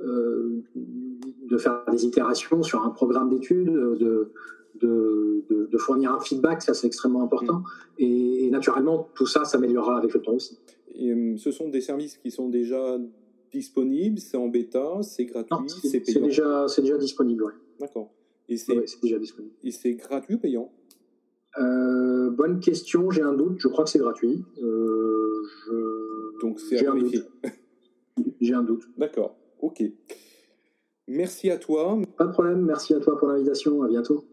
euh, 0.00 0.62
de 1.48 1.56
faire 1.58 1.84
des 1.90 2.04
itérations 2.04 2.62
sur 2.62 2.82
un 2.84 2.90
programme 2.90 3.30
d'études, 3.30 3.72
de, 3.72 4.32
de, 4.80 5.44
de, 5.48 5.78
fournir 5.78 6.12
un 6.12 6.20
feedback, 6.20 6.62
ça 6.62 6.74
c'est 6.74 6.86
extrêmement 6.86 7.22
important. 7.22 7.58
Mm. 7.58 7.64
Et, 7.98 8.50
naturellement, 8.50 9.08
tout 9.14 9.26
ça 9.26 9.44
s'améliorera 9.44 9.98
avec 9.98 10.12
le 10.14 10.20
temps 10.20 10.34
aussi. 10.34 10.58
Et, 10.94 11.12
euh, 11.12 11.36
ce 11.36 11.50
sont 11.50 11.68
des 11.68 11.80
services 11.80 12.16
qui 12.18 12.30
sont 12.30 12.48
déjà 12.48 12.98
disponibles, 13.52 14.18
c'est 14.18 14.36
en 14.36 14.48
bêta, 14.48 15.02
c'est 15.02 15.24
gratuit, 15.24 15.68
c'est 15.68 16.00
payant. 16.00 16.20
C'est 16.20 16.20
déjà, 16.20 16.66
déjà 16.78 16.98
disponible, 16.98 17.44
oui. 17.44 17.52
D'accord. 17.80 18.10
Et 18.48 18.56
c'est 18.56 18.84
c'est 19.70 19.94
gratuit 19.94 20.34
ou 20.34 20.38
payant? 20.38 20.72
Euh, 21.58 22.30
Bonne 22.30 22.60
question, 22.60 23.10
j'ai 23.10 23.22
un 23.22 23.32
doute. 23.32 23.56
Je 23.58 23.68
crois 23.68 23.84
que 23.84 23.90
c'est 23.90 23.98
gratuit. 23.98 24.44
Euh, 24.62 25.42
je... 25.66 26.40
Donc 26.40 26.60
c'est 26.60 26.86
à 26.86 26.92
vérifier. 26.92 27.22
J'ai 28.40 28.54
un 28.54 28.62
doute. 28.62 28.84
D'accord. 28.96 29.36
Ok. 29.60 29.82
Merci 31.08 31.50
à 31.50 31.58
toi. 31.58 31.98
Pas 32.16 32.26
de 32.26 32.32
problème, 32.32 32.64
merci 32.64 32.94
à 32.94 33.00
toi 33.00 33.16
pour 33.18 33.28
l'invitation, 33.28 33.82
à 33.82 33.88
bientôt. 33.88 34.24